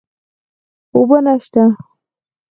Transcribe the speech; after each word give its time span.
اوبه 0.95 1.17
نشته 1.25 1.63